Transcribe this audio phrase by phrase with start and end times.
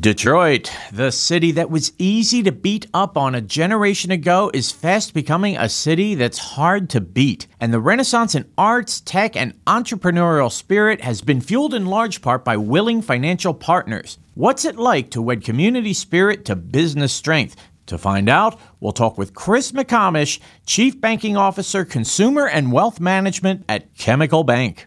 [0.00, 5.12] Detroit, the city that was easy to beat up on a generation ago, is fast
[5.12, 7.46] becoming a city that's hard to beat.
[7.60, 12.46] And the renaissance in arts, tech, and entrepreneurial spirit has been fueled in large part
[12.46, 14.16] by willing financial partners.
[14.32, 17.56] What's it like to wed community spirit to business strength?
[17.84, 23.64] To find out, we'll talk with Chris McComish, Chief Banking Officer, Consumer and Wealth Management
[23.68, 24.86] at Chemical Bank.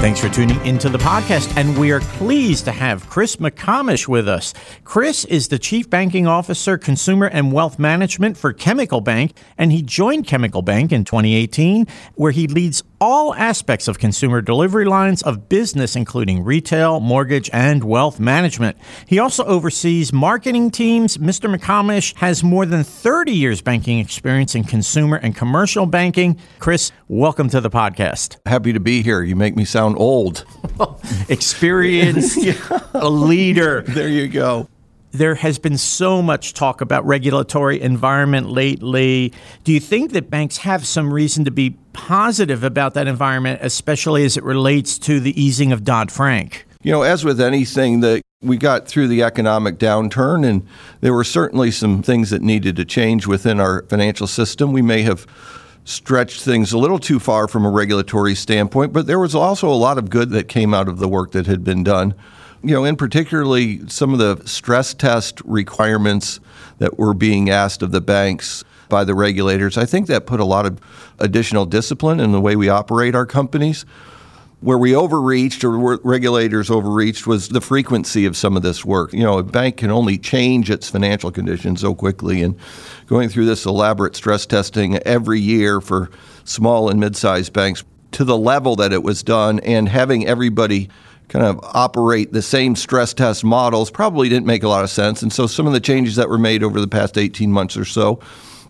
[0.00, 4.28] Thanks for tuning into the podcast, and we are pleased to have Chris McComish with
[4.28, 4.54] us.
[4.82, 9.82] Chris is the Chief Banking Officer, Consumer and Wealth Management for Chemical Bank, and he
[9.82, 15.48] joined Chemical Bank in 2018, where he leads all aspects of consumer delivery lines of
[15.48, 18.76] business, including retail, mortgage, and wealth management.
[19.06, 21.16] He also oversees marketing teams.
[21.16, 21.54] Mr.
[21.54, 26.38] McComish has more than 30 years banking experience in consumer and commercial banking.
[26.58, 28.36] Chris, welcome to the podcast.
[28.46, 29.22] Happy to be here.
[29.22, 30.44] You make me sound old.
[31.28, 32.80] Experienced, yeah.
[32.92, 33.82] a leader.
[33.82, 34.68] There you go
[35.12, 39.32] there has been so much talk about regulatory environment lately.
[39.64, 44.24] Do you think that banks have some reason to be positive about that environment, especially
[44.24, 46.66] as it relates to the easing of Dodd Frank?
[46.82, 50.66] You know, as with anything that we got through the economic downturn, and
[51.00, 54.72] there were certainly some things that needed to change within our financial system.
[54.72, 55.26] We may have
[55.84, 59.74] stretched things a little too far from a regulatory standpoint, but there was also a
[59.74, 62.14] lot of good that came out of the work that had been done
[62.62, 66.40] you know, in particularly some of the stress test requirements
[66.78, 70.44] that were being asked of the banks by the regulators, I think that put a
[70.44, 70.78] lot of
[71.18, 73.86] additional discipline in the way we operate our companies.
[74.60, 79.14] Where we overreached or regulators overreached was the frequency of some of this work.
[79.14, 82.58] You know, a bank can only change its financial conditions so quickly, and
[83.06, 86.10] going through this elaborate stress testing every year for
[86.44, 90.90] small and mid sized banks to the level that it was done and having everybody
[91.30, 95.22] kind of operate the same stress test models probably didn't make a lot of sense.
[95.22, 97.84] And so some of the changes that were made over the past 18 months or
[97.84, 98.20] so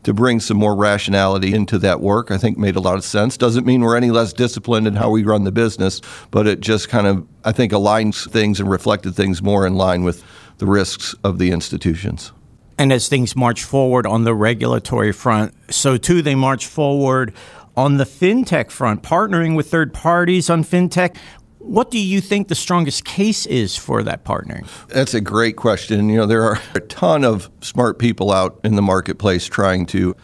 [0.03, 3.37] to bring some more rationality into that work, I think made a lot of sense.
[3.37, 6.00] Doesn't mean we're any less disciplined in how we run the business,
[6.31, 10.04] but it just kind of, I think, aligns things and reflected things more in line
[10.04, 10.22] with
[10.59, 12.32] the risks of the institutions.
[12.78, 17.34] And as things march forward on the regulatory front, so too they march forward
[17.77, 21.16] on the fintech front, partnering with third parties on fintech.
[21.60, 24.66] What do you think the strongest case is for that partnering?
[24.88, 26.09] That's a great question.
[26.09, 30.16] You know, there are a ton of smart people out in the marketplace trying to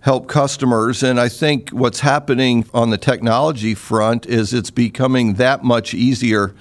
[0.00, 1.04] help customers.
[1.04, 6.52] And I think what's happening on the technology front is it's becoming that much easier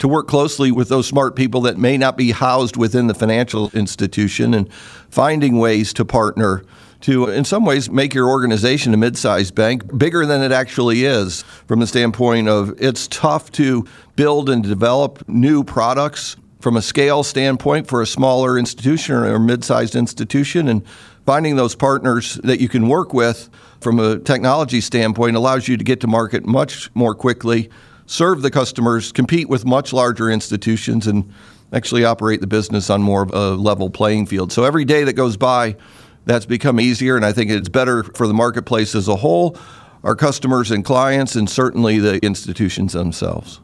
[0.00, 3.70] to work closely with those smart people that may not be housed within the financial
[3.70, 4.70] institution and
[5.10, 6.64] finding ways to partner
[7.02, 11.04] to, in some ways, make your organization a mid sized bank bigger than it actually
[11.04, 16.82] is from the standpoint of it's tough to build and develop new products from a
[16.82, 20.68] scale standpoint for a smaller institution or mid sized institution.
[20.68, 20.86] And
[21.26, 23.48] finding those partners that you can work with
[23.80, 27.70] from a technology standpoint allows you to get to market much more quickly,
[28.06, 31.32] serve the customers, compete with much larger institutions, and
[31.72, 34.52] actually operate the business on more of a level playing field.
[34.52, 35.76] So every day that goes by,
[36.24, 39.56] that's become easier, and I think it's better for the marketplace as a whole,
[40.04, 43.60] our customers and clients, and certainly the institutions themselves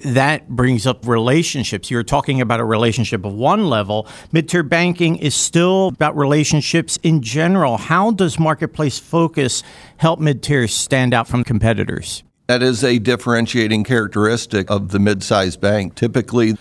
[0.00, 1.90] that brings up relationships.
[1.90, 4.06] You're talking about a relationship of one level.
[4.32, 7.76] Mid-tier banking is still about relationships in general.
[7.76, 9.62] How does marketplace focus
[9.96, 12.22] help mid-tiers stand out from competitors?
[12.46, 15.94] That is a differentiating characteristic of the mid-sized bank.
[15.94, 16.56] Typically,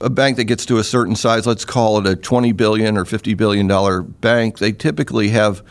[0.00, 3.04] a bank that gets to a certain size, let's call it a 20 billion or
[3.04, 5.62] 50 billion dollar bank, they typically have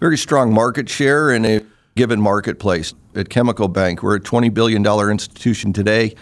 [0.00, 1.64] very strong market share in a
[1.94, 2.92] given marketplace.
[3.14, 6.14] At Chemical Bank, we're a 20 billion dollar institution today,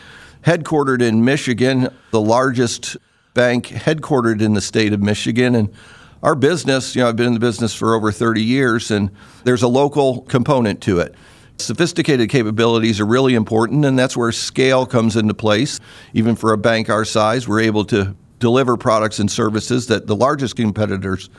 [0.44, 2.96] headquartered in Michigan, the largest
[3.34, 5.74] bank headquartered in the state of Michigan and
[6.22, 9.10] our business, you know, I've been in the business for over 30 years and
[9.42, 11.16] there's a local component to it.
[11.62, 15.80] Sophisticated capabilities are really important, and that's where scale comes into place.
[16.12, 20.16] Even for a bank our size, we're able to deliver products and services that the
[20.16, 21.30] largest competitors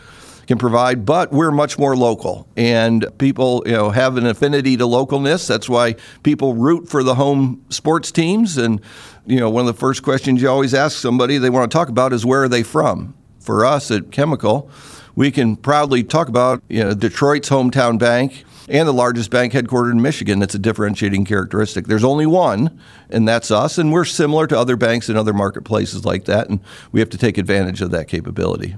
[0.48, 2.48] can provide, but we're much more local.
[2.58, 5.48] And people, you know, have an affinity to localness.
[5.48, 8.58] That's why people root for the home sports teams.
[8.58, 8.82] And,
[9.26, 11.90] you know, one of the first questions you always ask somebody they want to talk
[11.90, 13.16] about is where are they from?
[13.40, 14.70] For us at Chemical,
[15.16, 19.92] we can proudly talk about you know, Detroit's hometown bank and the largest bank headquartered
[19.92, 20.40] in Michigan.
[20.40, 21.88] That's a differentiating characteristic.
[21.88, 22.80] There's only one,
[23.10, 23.78] and that's us.
[23.78, 26.60] And we're similar to other banks in other marketplaces like that, and
[26.92, 28.76] we have to take advantage of that capability.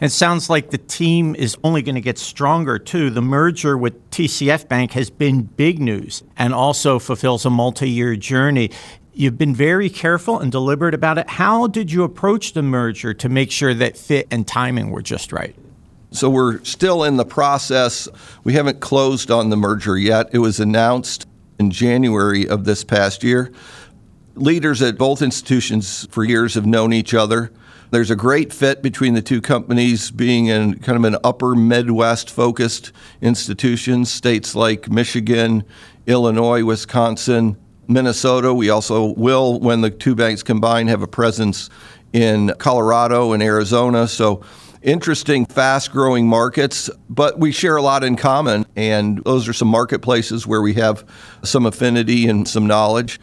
[0.00, 3.10] It sounds like the team is only going to get stronger too.
[3.10, 8.16] The merger with TCF Bank has been big news and also fulfills a multi year
[8.16, 8.70] journey.
[9.12, 11.28] You've been very careful and deliberate about it.
[11.28, 15.32] How did you approach the merger to make sure that fit and timing were just
[15.32, 15.54] right?
[16.12, 18.06] So we're still in the process.
[18.44, 20.28] We haven't closed on the merger yet.
[20.32, 21.26] It was announced
[21.58, 23.52] in January of this past year.
[24.34, 27.50] Leaders at both institutions for years have known each other.
[27.90, 32.30] There's a great fit between the two companies being in kind of an upper Midwest
[32.30, 35.64] focused institution, states like Michigan,
[36.06, 37.56] Illinois, Wisconsin,
[37.88, 38.54] Minnesota.
[38.54, 41.68] We also will, when the two banks combine, have a presence
[42.12, 44.08] in Colorado and Arizona.
[44.08, 44.42] So
[44.82, 48.66] interesting, fast growing markets, but we share a lot in common.
[48.76, 51.04] And those are some marketplaces where we have
[51.42, 53.20] some affinity and some knowledge.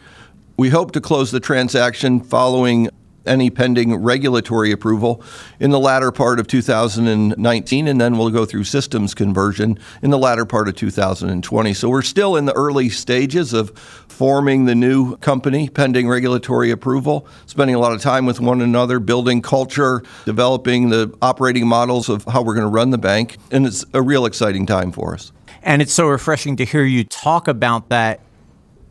[0.56, 2.90] We hope to close the transaction following
[3.26, 5.22] any pending regulatory approval
[5.58, 10.18] in the latter part of 2019, and then we'll go through systems conversion in the
[10.18, 11.74] latter part of 2020.
[11.74, 13.70] So we're still in the early stages of
[14.08, 18.98] forming the new company pending regulatory approval, spending a lot of time with one another,
[18.98, 23.66] building culture, developing the operating models of how we're going to run the bank, and
[23.66, 25.32] it's a real exciting time for us.
[25.62, 28.20] And it's so refreshing to hear you talk about that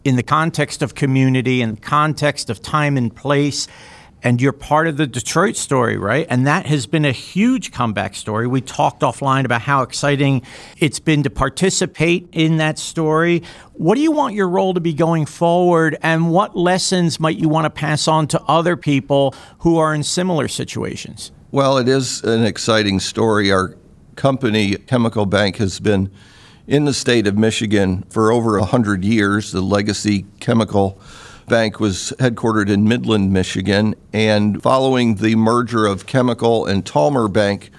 [0.03, 3.67] in the context of community and context of time and place
[4.21, 6.27] and you're part of the Detroit story, right?
[6.29, 8.47] And that has been a huge comeback story.
[8.47, 10.41] We talked offline about how exciting
[10.77, 13.43] it's been to participate in that story.
[13.73, 17.47] What do you want your role to be going forward, and what lessons might you
[17.47, 21.31] want to pass on to other people who are in similar situations?
[21.51, 23.51] Well, it is an exciting story.
[23.51, 23.75] Our
[24.15, 26.11] company, Chemical Bank, has been
[26.67, 31.01] in the state of Michigan for over 100 years, the legacy chemical
[31.49, 37.71] Bank was headquartered in Midland, Michigan, and following the merger of Chemical and Talmer Bank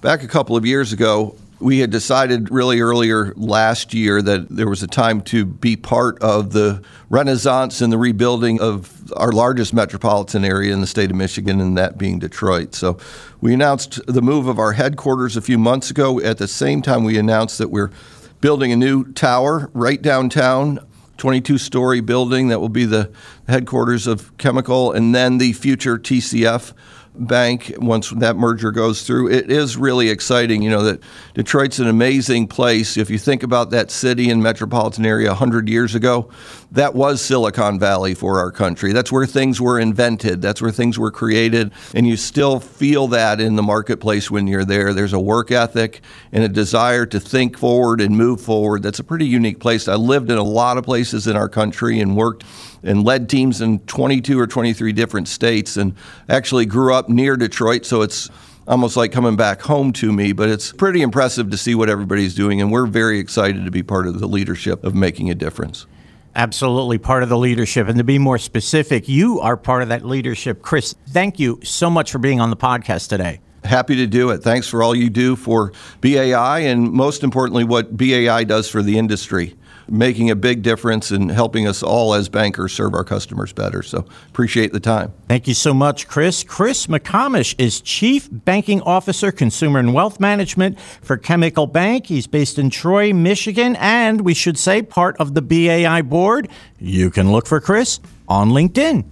[0.00, 4.68] back a couple of years ago, we had decided really earlier last year that there
[4.68, 9.72] was a time to be part of the renaissance and the rebuilding of our largest
[9.72, 12.74] metropolitan area in the state of Michigan, and that being Detroit.
[12.74, 12.98] So
[13.40, 16.20] we announced the move of our headquarters a few months ago.
[16.20, 17.92] At the same time, we announced that we're
[18.40, 20.80] building a new tower right downtown
[21.22, 23.08] 22 story building that will be the
[23.46, 26.72] headquarters of Chemical, and then the future TCF
[27.14, 29.30] bank once that merger goes through.
[29.30, 31.00] It is really exciting, you know, that
[31.34, 32.96] Detroit's an amazing place.
[32.96, 36.30] If you think about that city and metropolitan area 100 years ago,
[36.72, 38.92] that was Silicon Valley for our country.
[38.92, 43.40] That's where things were invented, that's where things were created, and you still feel that
[43.40, 44.94] in the marketplace when you're there.
[44.94, 46.00] There's a work ethic
[46.32, 48.82] and a desire to think forward and move forward.
[48.82, 49.86] That's a pretty unique place.
[49.86, 52.44] I lived in a lot of places in our country and worked
[52.82, 55.94] and led teams in 22 or 23 different states and
[56.28, 58.30] actually grew up near Detroit, so it's
[58.66, 62.34] almost like coming back home to me, but it's pretty impressive to see what everybody's
[62.34, 65.86] doing, and we're very excited to be part of the leadership of making a difference.
[66.34, 67.88] Absolutely part of the leadership.
[67.88, 70.62] And to be more specific, you are part of that leadership.
[70.62, 73.40] Chris, thank you so much for being on the podcast today.
[73.64, 74.42] Happy to do it.
[74.42, 78.98] Thanks for all you do for BAI and most importantly, what BAI does for the
[78.98, 79.56] industry
[79.88, 83.82] making a big difference and helping us all as bankers serve our customers better.
[83.82, 85.12] So appreciate the time.
[85.28, 86.44] Thank you so much, Chris.
[86.44, 92.06] Chris McComish is Chief Banking Officer, Consumer and Wealth Management for Chemical Bank.
[92.06, 96.48] He's based in Troy, Michigan, and we should say part of the BAI board.
[96.78, 99.04] You can look for Chris on LinkedIn.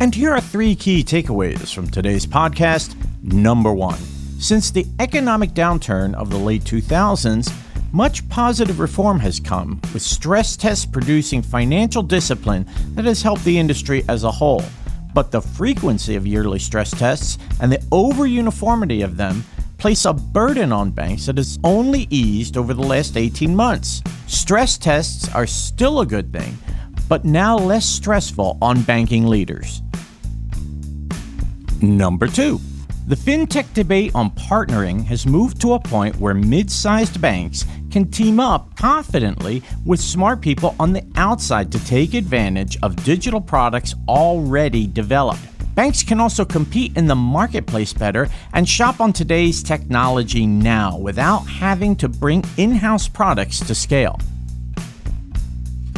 [0.00, 2.94] And here are three key takeaways from today's podcast.
[3.22, 3.98] Number one,
[4.44, 7.50] since the economic downturn of the late 2000s,
[7.92, 13.58] much positive reform has come, with stress tests producing financial discipline that has helped the
[13.58, 14.62] industry as a whole.
[15.14, 19.44] But the frequency of yearly stress tests and the over uniformity of them
[19.78, 24.02] place a burden on banks that has only eased over the last 18 months.
[24.26, 26.58] Stress tests are still a good thing,
[27.08, 29.80] but now less stressful on banking leaders.
[31.80, 32.60] Number two,
[33.06, 38.10] the fintech debate on partnering has moved to a point where mid sized banks can
[38.10, 43.94] team up confidently with smart people on the outside to take advantage of digital products
[44.08, 45.42] already developed.
[45.74, 51.40] Banks can also compete in the marketplace better and shop on today's technology now without
[51.40, 54.18] having to bring in house products to scale.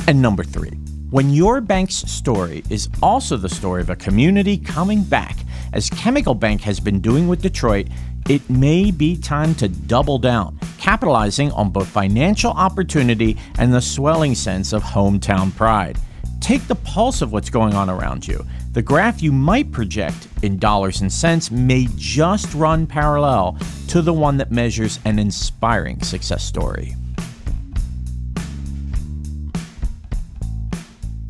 [0.09, 0.73] And number three,
[1.11, 5.37] when your bank's story is also the story of a community coming back
[5.73, 7.87] as Chemical Bank has been doing with Detroit,
[8.29, 14.35] it may be time to double down, capitalizing on both financial opportunity and the swelling
[14.35, 15.97] sense of hometown pride.
[16.41, 18.45] Take the pulse of what's going on around you.
[18.73, 23.57] The graph you might project in dollars and cents may just run parallel
[23.89, 26.97] to the one that measures an inspiring success story.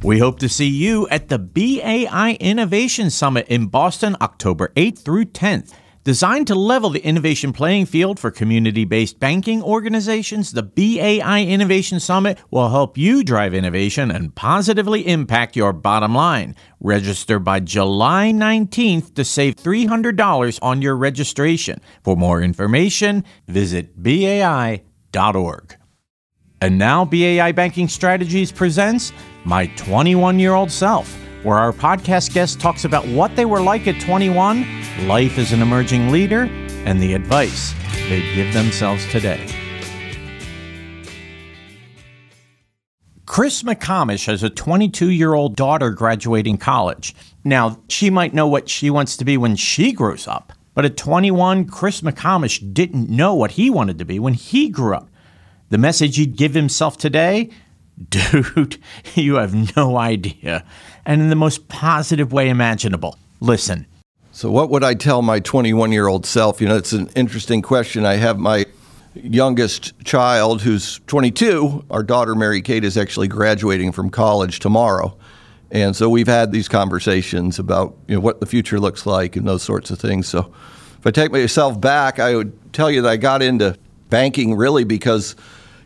[0.07, 5.25] We hope to see you at the BAI Innovation Summit in Boston, October 8th through
[5.25, 5.75] 10th.
[6.05, 11.99] Designed to level the innovation playing field for community based banking organizations, the BAI Innovation
[11.99, 16.55] Summit will help you drive innovation and positively impact your bottom line.
[16.79, 21.81] Register by July 19th to save $300 on your registration.
[22.05, 25.77] For more information, visit BAI.org.
[26.61, 29.13] And now, BAI Banking Strategies presents
[29.47, 33.87] My 21 Year Old Self, where our podcast guest talks about what they were like
[33.87, 34.67] at 21,
[35.07, 36.51] life as an emerging leader,
[36.85, 37.73] and the advice
[38.09, 39.49] they give themselves today.
[43.25, 47.15] Chris McComish has a 22 year old daughter graduating college.
[47.45, 50.97] Now, she might know what she wants to be when she grows up, but at
[50.97, 55.09] 21, Chris McComish didn't know what he wanted to be when he grew up.
[55.69, 57.51] The message he'd give himself today?
[58.09, 58.79] Dude,
[59.15, 60.65] you have no idea.
[61.05, 63.19] And in the most positive way imaginable.
[63.41, 63.87] Listen.
[64.33, 66.61] So, what would I tell my 21 year old self?
[66.61, 68.05] You know, it's an interesting question.
[68.05, 68.67] I have my
[69.15, 71.87] youngest child who's 22.
[71.91, 75.17] Our daughter, Mary Kate, is actually graduating from college tomorrow.
[75.71, 79.49] And so we've had these conversations about you know, what the future looks like and
[79.49, 80.29] those sorts of things.
[80.29, 80.53] So
[80.99, 83.77] if I take myself back, I would tell you that I got into
[84.11, 85.35] banking really because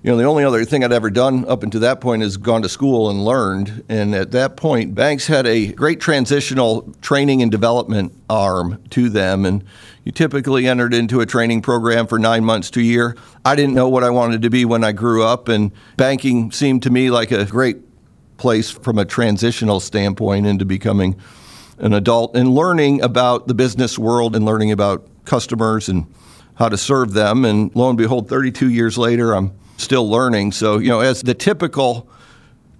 [0.02, 2.62] you know, the only other thing I'd ever done up until that point is gone
[2.62, 3.84] to school and learned.
[3.90, 9.44] And at that point, banks had a great transitional training and development arm to them.
[9.44, 9.62] And
[10.04, 13.14] you typically entered into a training program for nine months to a year.
[13.44, 16.82] I didn't know what I wanted to be when I grew up, and banking seemed
[16.84, 17.76] to me like a great
[18.38, 21.20] place from a transitional standpoint into becoming
[21.76, 26.06] an adult and learning about the business world and learning about customers and
[26.54, 27.44] how to serve them.
[27.44, 30.52] And lo and behold, 32 years later, I'm still learning.
[30.52, 32.08] So, you know, as the typical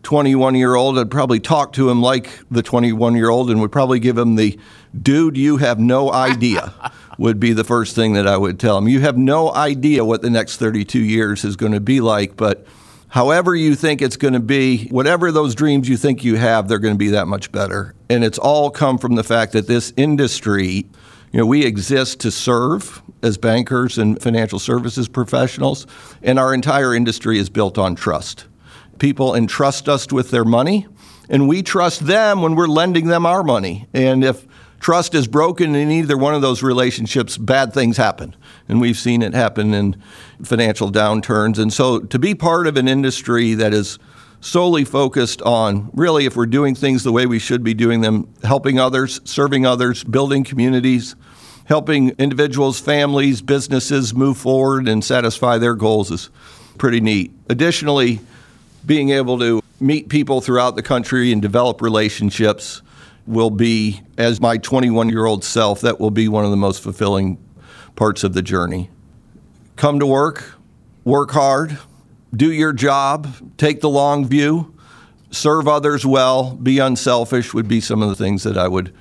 [0.03, 3.73] 21 year old, I'd probably talk to him like the 21 year old and would
[3.73, 4.59] probably give him the
[5.01, 6.73] dude, you have no idea,
[7.19, 8.89] would be the first thing that I would tell him.
[8.89, 12.67] You have no idea what the next 32 years is going to be like, but
[13.09, 16.79] however you think it's going to be, whatever those dreams you think you have, they're
[16.79, 17.95] going to be that much better.
[18.09, 20.87] And it's all come from the fact that this industry,
[21.33, 25.87] you know, we exist to serve as bankers and financial services professionals,
[26.23, 28.47] and our entire industry is built on trust.
[28.99, 30.87] People entrust us with their money,
[31.29, 33.87] and we trust them when we're lending them our money.
[33.95, 34.47] And if
[34.81, 38.35] trust is broken in either one of those relationships, bad things happen.
[38.69, 40.03] And we've seen it happen in
[40.43, 41.59] financial downturns.
[41.59, 43.99] And so to be part of an industry that is
[44.41, 48.33] solely focused on really if we're doing things the way we should be doing them,
[48.43, 51.15] helping others, serving others, building communities,
[51.67, 56.31] helping individuals, families, businesses move forward and satisfy their goals is
[56.79, 57.31] pretty neat.
[57.49, 58.21] Additionally,
[58.85, 62.83] being able to meet people throughout the country and develop relationships
[63.27, 66.83] will be, as my 21 year old self, that will be one of the most
[66.83, 67.39] fulfilling
[67.95, 68.91] parts of the journey.
[69.77, 70.55] Come to work,
[71.05, 71.79] work hard,
[72.35, 74.75] do your job, take the long view,
[75.31, 78.93] serve others well, be unselfish would be some of the things that I would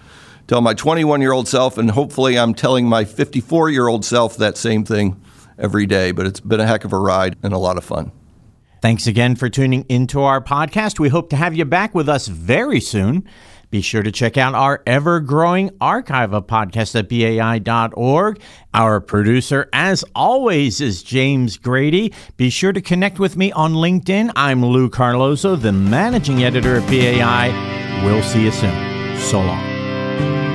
[0.47, 4.37] tell my 21 year old self, and hopefully I'm telling my 54 year old self
[4.37, 5.19] that same thing
[5.57, 6.11] every day.
[6.11, 8.11] But it's been a heck of a ride and a lot of fun.
[8.81, 10.99] Thanks again for tuning into our podcast.
[10.99, 13.27] We hope to have you back with us very soon.
[13.69, 18.41] Be sure to check out our ever growing archive of podcasts at BAI.org.
[18.73, 22.13] Our producer, as always, is James Grady.
[22.37, 24.31] Be sure to connect with me on LinkedIn.
[24.35, 28.03] I'm Lou Carlozo, the managing editor at BAI.
[28.03, 29.17] We'll see you soon.
[29.19, 30.48] So long.